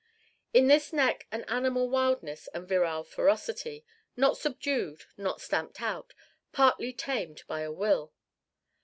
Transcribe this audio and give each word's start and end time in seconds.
In 0.51 0.65
this 0.65 0.91
neck 0.91 1.27
an 1.31 1.43
animal 1.43 1.87
wildness 1.87 2.47
and 2.55 2.67
virile 2.67 3.03
ferocity 3.03 3.85
not 4.17 4.35
subdued, 4.35 5.03
not 5.15 5.39
stamped 5.41 5.79
out, 5.79 6.15
partly 6.51 6.91
tamed 6.91 7.43
by 7.47 7.61
a 7.61 7.71
will. 7.71 8.11